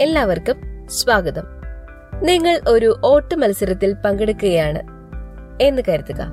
എല്ലാവർക്കും 0.00 0.86
സ്വാഗതം. 0.90 1.42
നിങ്ങൾ 2.22 2.60
ഒരു 2.68 2.96
ഓട്ട 3.04 3.34
മത്സരത്തിൽ 3.34 3.96
പങ്കെടുക്കുകയാണ് 4.04 4.82
എന്ന് 5.62 5.82
കരുതുക. 5.88 6.26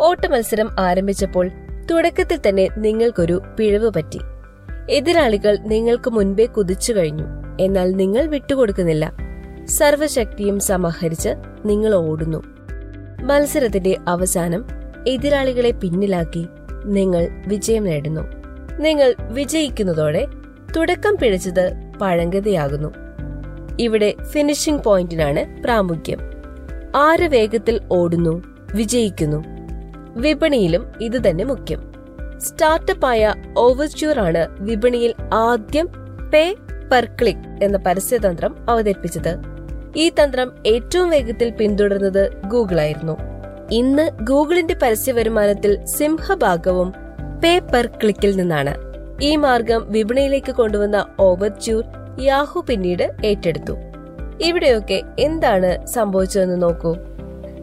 ഓട്ട 0.00 0.26
മത്സരം 0.26 0.80
ആരംഭിച്ചപ്പോൾ 0.80 1.50
തുടക്കത്തിൽ 1.90 2.38
തന്നെ 2.48 2.68
നിങ്ങൾക്കൊരു 2.78 3.42
പിഴവ് 3.58 3.90
പറ്റി. 3.90 4.18
എതിരാളികൾ 4.90 5.56
നിങ്ങൾക്ക് 5.56 6.10
മുൻപേ 6.10 6.46
കുതിച്ചു 6.46 6.92
കഴിഞ്ഞു. 6.92 7.24
എന്നാൽ 7.60 7.92
നിങ്ങൾ 7.92 8.26
വിട്ടുകൊടുക്കുന്നില്ല. 8.26 9.12
സർവശക്തിയും 9.64 10.60
സമാഹരിച്ച് 10.60 11.28
നിങ്ങൾ 11.66 11.94
ഓടുന്നു. 11.94 12.42
മത്സരത്തിന്റെ 13.22 13.96
അവസാനം 14.08 14.66
എതിരാളികളെ 15.08 15.70
പിന്നിലാക്കി 15.70 16.46
നിങ്ങൾ 16.84 17.28
വിജയം 17.46 17.84
നേടുന്നു. 17.84 18.20
നിങ്ങൾ 18.78 19.14
വിജയിക്കുന്നതോടെ 19.20 20.26
തുടക്കം 20.76 21.16
പിഴച്ചത് 21.22 21.85
പഴങ്കതയാകുന്നു 22.00 22.94
ഇവിടെ 23.80 24.14
ഫിനിഷിംഗ് 24.22 24.84
പോയിന്റിനാണ് 24.84 25.62
പ്രാമുഖ്യം. 25.62 26.18
ആര് 26.96 27.28
വേഗത്തിൽ 27.28 27.80
ഓടുന്നു 27.92 28.42
വിജയിക്കുന്നു? 28.74 29.44
വിപണിയിലും 30.16 30.92
ഇത് 31.00 31.28
തന്നെ 31.28 31.44
മുഖ്യം. 31.44 31.92
സ്റ്റാർട്ടപ്പായ 32.38 33.34
ഓവർച്യൂർ 33.58 34.18
ആണ് 34.18 34.46
വിപണിയിൽ 34.60 35.14
ആദ്യം 35.34 35.88
പേ 36.34 36.56
പെർ 36.92 37.04
ക്ലിക്ക് 37.04 37.64
എന്ന 37.64 37.78
പരസ്യതന്ത്രം 37.78 38.70
അവതരിപ്പിച്ചത്. 38.70 39.36
ഈ 39.96 40.08
തന്ത്രം 40.08 40.52
ഏറ്റവും 40.66 41.10
വേഗത്തിൽ 41.10 41.50
പിന്തുടർന്നത് 41.50 42.32
ഗൂഗിൾ 42.46 42.80
ആയിരുന്നു. 42.80 43.16
ഇന്ന് 43.72 44.10
ഗൂഗിളിന്റെ 44.22 44.74
പരസ്യ 44.82 45.12
വരുമാനത്തിൽ 45.12 45.84
സിംഹഭാഗവും 45.84 46.92
പേ 47.44 47.58
പെർ 47.58 47.86
ക്ലിക്കിൽ 47.86 48.36
നിന്നാണ്. 48.36 48.95
ഈ 49.22 49.36
മാർഗം 49.36 49.92
വിപണിയിലേക്ക് 49.92 50.52
കൊണ്ടുവന്ന 50.52 51.06
ഓവർച്യൂർ 51.20 51.84
യാഹു 52.20 52.64
പിന്നീട് 52.68 53.12
ഏറ്റെടുത്തു. 53.24 53.72
ഇവിടെയൊക്കെ 54.40 55.02
എന്താണ് 55.18 55.86
സംഭവിച്ചതെന്ന് 55.86 56.62
നോക്കൂ. 56.62 56.96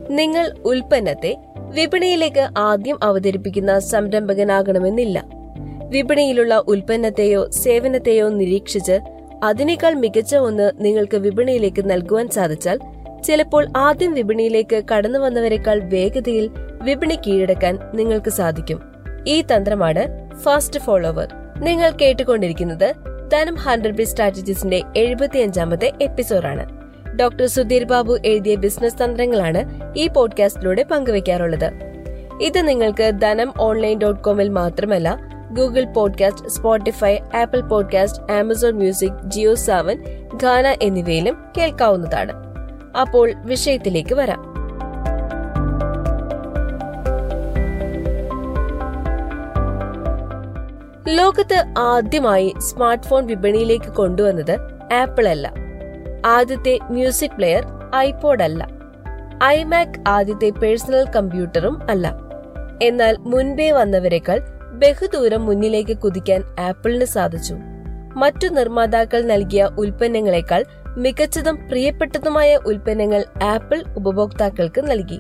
നിങ്ങൾ 0.09 0.51
ഉൽപ്പന്നത്തെ 0.65 1.37
വിപണിയിലേക്ക് 1.57 2.47
ആദ്യം 2.57 2.99
അവതരിപ്പിക്കുന്ന 3.03 3.79
സംരംഭകനാകണമെന്നില്ല. 3.79 5.25
വിപണിയിലുള്ള 5.89 6.63
ഉൽപ്പന്നത്തെയോ 6.67 7.49
സേവനത്തെയോ 7.49 8.29
നിരീക്ഷിച്ച് 8.29 8.99
അതിനേക്കാൾ 9.43 9.93
മികച്ച 9.93 10.35
ഒന്ന് 10.35 10.71
നിങ്ങൾക്ക് 10.79 11.17
വിപണിയിലേക്ക് 11.17 11.89
നൽകുവാൻ 11.89 12.29
സാധിച്ചാൽ 12.29 12.79
ചിലപ്പോൾ 13.23 13.67
ആദ്യം 13.77 14.13
വിപണിയിലേക്ക് 14.13 14.83
കടന്നു 14.93 15.19
വന്നവരെക്കാൾ 15.19 15.81
വേഗതയിൽ 15.83 16.49
വിപണി 16.83 17.19
കീഴടക്കാൻ 17.27 17.79
നിങ്ങൾക്ക് 17.93 18.29
സാധിക്കും. 18.29 18.81
ഈ 19.27 19.41
തന്ത്രമാണ് 19.41 20.33
ഫാസ്റ്റ് 20.35 20.79
ഫോളോവർ. 20.79 21.42
നിങ്ങൾ 21.59 21.89
കേട്ടുകൊണ്ടിരിക്കുന്നത് 21.89 22.93
ധനം 23.33 23.55
ഹൺഡ്രഡ് 23.55 23.93
ബി 23.93 24.03
സ്ട്രാറ്റജീസിന്റെ 24.03 24.81
എഴുപത്തിയഞ്ചാമത്തെ 24.97 25.91
എപ്പിസോഡാണ്. 26.01 26.83
ഡോക്ടർ 27.17 27.45
സുധീർ 27.45 27.83
ബാബു 27.83 28.17
എഴുതിയ 28.25 28.55
ബിസിനസ് 28.55 29.03
തന്ത്രങ്ങളാണ് 29.03 29.81
ഈ 29.97 30.07
പോഡ്കാസ്റ്റിലൂടെ 30.07 30.83
പങ്കുവയ്ക്കാറുള്ളത് 30.83 31.71
ഇത് 32.41 32.67
നിങ്ങൾക്ക് 32.67 33.11
ധനം 33.21 33.53
ഓൺലൈൻ 33.59 33.99
ഡോട്ട് 33.99 34.21
കോമിൽ 34.21 34.49
മാത്രമല്ല 34.49 35.17
Google 35.51 35.83
podcast 35.83 36.49
Spotify 36.49 37.17
Apple 37.35 37.61
podcast 37.61 38.33
Amazon 38.33 38.71
music 38.71 39.23
Jio 39.25 39.53
Saavn 39.53 39.97
Gaana 40.35 40.75
എന്നിവയിലും 40.81 41.37
കേൾക്കാവുന്നതാണ്. 41.57 42.33
അപ്പോൾ 43.01 43.33
വിഷയത്തിലേക്ക് 43.35 44.15
വരാം. 44.15 44.52
ലോകത്ത് 51.07 51.65
ആദ്യമായി 51.77 52.53
സ്മാർട്ട് 52.57 53.07
ഫോൺ 53.07 53.25
വിപണിയിലേക്ക് 53.25 53.85
കൊണ്ടുവന്നത് 53.85 54.57
ആപ്പിൾ 54.93 55.27
അല്ല 55.27 55.53
ആദ്യത്തെ 56.25 56.79
മ്യൂസിക് 56.89 57.31
പ്ലെയർ 57.31 57.63
ഐപോഡ് 57.95 58.43
അല്ല 58.43 58.67
ഐമാക് 59.43 59.99
ആദ്യത്തെ 60.07 60.49
പേഴ്സണൽ 60.49 61.05
കമ്പ്യൂട്ടറും 61.15 61.89
അല്ല. 61.89 62.19
എന്നാൽ 62.81 63.15
മുൻപേ 63.19 63.71
വന്നവരെക്കാൾ 63.71 64.41
ബഹുദൂരം 64.73 65.45
മുന്നിലേക്ക് 65.45 65.97
കുതിക്കാൻ 65.97 66.43
ആപ്പിളിന് 66.59 67.05
സാധിച്ചു. 67.05 67.53
മറ്റു 68.15 68.47
നിർമ്മാതാക്കൾ 68.47 69.21
നൽകിയ 69.21 69.69
ഉൽപ്പന്നങ്ങളെക്കാൾ 69.79 70.65
മികച്ചതും 70.97 71.69
പ്രിയപ്പെട്ടതുമായ 71.69 72.55
ഉൽപ്പന്നങ്ങൾ 72.55 73.25
ആപ്പിൾ 73.43 73.83
ഉപഭോക്താക്കൾക്ക് 73.97 74.91
നൽകി. 74.91 75.19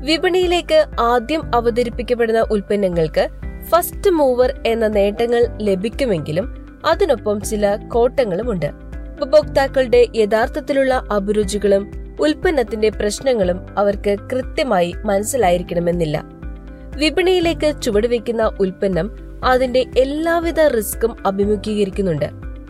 വിപണിയിലേക്ക് 0.00 0.84
ആദ്യം 1.00 1.54
അവതരിപ്പിക്കപ്പെടുന്ന 1.54 2.40
ഉൽപ്പന്നങ്ങൾക്ക് 2.40 3.28
ഫസ്റ്റ് 3.68 4.10
മൂവർ 4.10 4.62
എന്ന 4.66 4.86
നേട്ടങ്ങൾ 4.86 5.46
ലഭിക്കുമെങ്കിലും 5.60 6.76
അതിനൊപ്പം 6.84 7.40
ചില 7.40 7.76
കോട്ടങ്ങളുമുണ്ട്. 7.76 8.66
ഉപഭോക്താക്കളുടെ 9.20 10.06
യഥാർത്ഥത്തിലുള്ള 10.14 10.94
അഭിരുചികളും 11.12 11.90
ഉൽപ്പന്നത്തിന്റെ 12.20 12.88
പ്രശ്നങ്ങളും 12.88 13.78
അവർക്ക് 13.78 14.16
കൃത്യമായി 14.32 14.94
മനസ്സിലായിരിക്കണമെന്നില്ല. 15.04 16.24
വിപണിയിലേക്ക് 16.96 17.82
ചുവടുവെക്കുന്ന 17.82 18.50
ഉൽപ്പന്നം 18.60 19.10
അതിന്റെ 19.44 19.86
എല്ലാവിധ 19.98 20.60
റിസ്ക്കും 20.60 21.26
അഭിമുഖീകരിക്കുന്നുണ്ട്. 21.26 22.24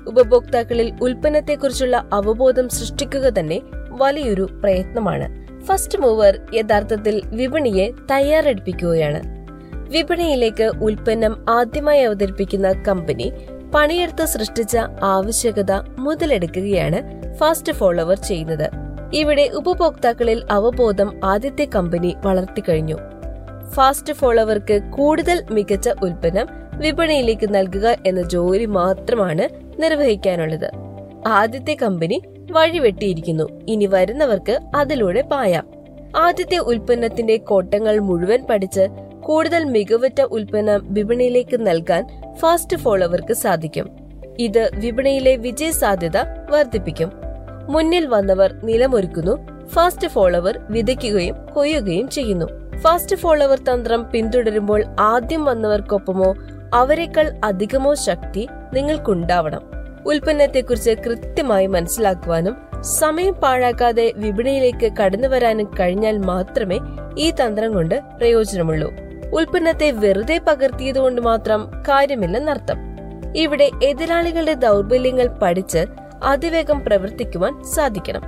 ഉപഭോക്താക്കളിൽ 0.07 0.93
ഉൽപ്പന്നത്തെക്കുറിച്ചുള്ള 1.03 2.09
അവബോധം 2.13 2.69
സൃഷ്ടിക്കുക 2.69 3.21
തന്നെ 3.21 3.61
വലിയൊരു 3.89 4.43
പ്രയത്നമാണ്. 4.43 5.41
ഫസ്റ്റ് 5.65 5.99
മൂവർ 5.99 6.39
യഥാർത്ഥത്തിൽ 6.55 7.23
വിപണിയെ 7.25 7.91
തയ്യാറെടുപ്പിക്കുകയാണ്. 8.11 9.40
വിപണിയിലേക്ക് 9.91 10.65
ഉൽപ്പന്നം 10.65 11.47
ആദ്യമായി 11.49 12.03
അവതരിപ്പിക്കുന്ന 12.03 12.73
കമ്പനി 12.73 13.33
പണിയെടുത്ത് 13.75 14.25
സൃഷ്ടിച്ച 14.25 14.77
ആവശ്യകത 15.03 15.73
മുതലെടുക്കുകയാണ് 15.99 16.99
ഫാസ്റ്റ് 17.35 17.73
ഫോളോവർ 17.73 18.19
ചെയ്യുന്നത്. 18.19 18.71
ഇവിടെ 19.15 19.51
ഉപഭോക്താക്കളിൽ 19.57 20.43
അവബോധം 20.51 21.21
ആദ്യത്തെ 21.25 21.69
കമ്പനി 21.75 22.17
വളർത്തിക്കഴിഞ്ഞു 22.25 22.97
ഫാസ്റ്റ് 23.71 24.13
ഫോളോവർക്ക് 24.13 24.81
കൂടുതൽ 24.91 25.45
മികച്ച 25.51 25.89
ഉൽപ്പന്നം 26.03 26.47
വിപണിയിലേക്ക് 26.79 27.55
നൽകുക 27.55 27.97
എന്ന 28.07 28.23
ജോലി 28.23 28.65
മാത്രമാണ് 28.65 29.49
നിർവഹിക്കാനുള്ളത്. 29.83 30.71
ആദ്യത്തെ 31.27 31.77
കമ്പനി 31.83 32.23
വഴിവെട്ടിയിരിക്കുന്നു. 32.51 33.45
ഇനി 33.69 33.87
വരുന്നവർക്ക് 33.87 34.59
അതിലൂടെ 34.77 35.23
പായാം. 35.23 35.67
ആദ്യത്തെ 36.17 36.57
ഉൽപ്പന്നത്തിന്റെ 36.57 37.37
കോട്ടങ്ങൾ 37.37 37.99
മുഴുവൻ 37.99 38.47
പഠിച്ച് 38.51 39.10
കൂടുതൽ 39.31 39.65
മികവുറ്റ 39.65 40.21
ഉൽപ്പന്നം 40.21 40.81
വിപണിയിലേക്ക് 40.93 41.67
നൽകാൻ 41.67 42.07
ഫാസ്റ്റ് 42.37 42.77
ഫോളോവർക്ക് 42.77 43.33
സാധിക്കും. 43.33 43.91
ഇത് 44.39 44.71
വിപണിയിലെ 44.75 45.37
വിജയ 45.37 45.71
സാധ്യത 45.71 46.17
വർദ്ധിപ്പിക്കും. 46.51 47.13
മുന്നിൽ 47.69 48.07
വന്നവർ 48.07 48.53
നിലമൊരുക്കുന്നു 48.65 49.67
ഫാസ്റ്റ് 49.67 50.09
ഫോളോവർ 50.09 50.59
വിതയ്ക്കുകയും 50.71 51.37
കൊയ്യുകയും 51.55 52.09
ചെയ്യുന്നു. 52.09 52.47
ഫാസ്റ്റ് 52.79 53.17
ഫോളോവർ 53.17 53.59
തന്ത്രം 53.59 54.11
പിന്തുടരുമ്പോൾ 54.11 54.85
ആദ്യം 55.01 55.45
വന്നവർക്കൊപ്പമോ 55.45 56.35
അവരെക്കാൾ 56.75 57.41
അധികമോ 57.45 57.95
ശക്തി 57.95 58.49
നിങ്ങൾക്കുണ്ടാവണം. 58.73 59.63
ഉൽപ്പന്നത്തെക്കുറിച്ച് 60.07 60.91
കൃത്യമായി 60.91 61.67
മനസ്സിലാക്കുവാനും 61.67 62.57
സമയം 62.83 63.35
പാഴാക്കാതെ 63.35 64.13
വിപണിയിലേക്ക് 64.17 64.93
കടന്നു 65.03 65.29
വരാനും 65.29 65.71
കഴിഞ്ഞാൽ 65.81 66.19
മാത്രമേ 66.19 66.79
ഈ 67.19 67.31
തന്ത്രം 67.31 67.73
കൊണ്ട് 67.73 68.01
പ്രയോജനമുള്ളൂ. 68.19 69.10
ഉൽപ്പന്നത്തെ 69.33 69.91
വെറുതെ 69.91 70.39
പകർത്തിയതുകൊണ്ട് 70.39 71.21
മാത്രം 71.21 71.71
കാര്യമില്ലെന്നർത്ഥം. 71.89 72.79
ഇവിടെ 73.37 73.71
എതിരാളികളുടെ 73.85 74.55
ദൗർബല്യങ്ങൾ 74.55 75.27
പഠിച്ച് 75.27 75.87
അതിവേഗം 76.23 76.85
പ്രവർത്തിക്കുവാൻ 76.85 77.65
സാധിക്കണം. 77.65 78.23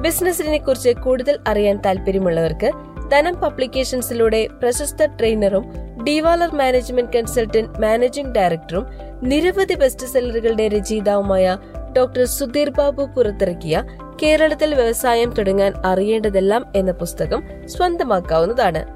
ബിസിനസിനെ 0.00 0.58
കുറിച്ച് 0.58 0.90
കൂടുതൽ 0.90 1.38
അറിയാൻ 1.48 1.80
താല്പര്യമുള്ളവർക്ക് 1.86 2.70
ധനം 3.10 3.34
പബ്ലിക്കേഷൻസിലൂടെ 3.34 4.48
പ്രശസ്ത 4.62 5.06
ട്രെയിനറും 5.06 5.64
ഡിവാലർ 6.04 6.54
മാനേജ്മെന്റ് 6.54 7.12
കൺസൾട്ടന്റ് 7.16 7.80
മാനേജിംഗ് 7.80 8.34
ഡയറക്ടറും 8.34 8.86
നിരവധി 9.22 9.74
ബെസ്റ്റ് 9.74 10.06
സെല്ലറുകളുടെ 10.06 10.68
രചയിതാവുമായ 10.68 11.58
ഡോക്ടർ 11.96 12.24
സുധീർ 12.24 12.70
ബാബു 12.70 13.02
പുറത്തിറക്കിയ 13.02 13.84
കേരളത്തിൽ 14.22 14.74
വ്യവസായം 14.74 15.30
തുടങ്ങാൻ 15.30 15.72
അറിയേണ്ടതെല്ലാം 15.84 16.72
എന്ന 16.76 16.92
പുസ്തകം 16.92 17.42
സ്വന്തമാക്കാവുന്നതാണ്. 17.66 18.93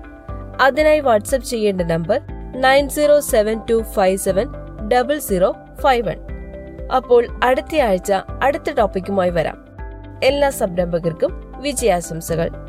അതിനായി 0.61 1.01
വാട്സ്ആപ്പ് 1.01 1.49
ചെയ്യേണ്ട 1.49 1.81
number 1.81 2.21
nine 2.53 2.89
zero 2.89 3.21
seven 3.21 3.61
two 3.71 3.83
five 3.83 4.19
seven 4.19 4.47
double 4.89 5.19
zero 5.19 5.57
five 5.81 6.09
one. 6.09 6.19
അപ്പോൾ 6.97 7.27
അടുത്തയാഴ്ച 7.45 8.13
അടുത്ത 8.43 8.71
ടോപ്പിക്കുമായി 8.71 9.31
വരാം. 9.31 9.69
എല്ലാ 10.23 10.51
സംരംഭകർക്കും 10.51 11.55
വിജയാശംസകൾ. 11.61 12.68